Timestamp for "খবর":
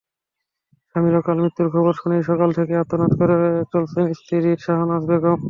1.73-1.93